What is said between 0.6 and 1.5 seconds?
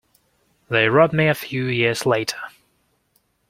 They robbed me a